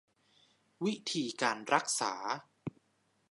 [0.85, 2.13] วิธีการรักษา